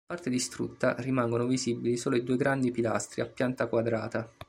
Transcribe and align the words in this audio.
In 0.01 0.15
parte 0.17 0.31
distrutta, 0.31 0.95
rimangono 0.97 1.45
visibili 1.45 1.95
solo 1.95 2.15
i 2.15 2.23
due 2.23 2.35
grandi 2.35 2.71
pilastri 2.71 3.21
a 3.21 3.27
pianta 3.27 3.67
quadrata. 3.67 4.27